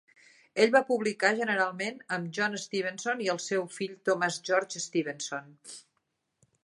Ell 0.63 0.71
va 0.75 0.79
publicar 0.85 1.29
generalment 1.41 1.99
amb 2.17 2.33
John 2.37 2.57
Stevenson 2.63 3.21
i 3.27 3.29
el 3.35 3.43
seu 3.49 3.67
fill 3.79 3.95
Thomas 4.11 4.41
George 4.51 4.83
Stevenson. 4.89 5.55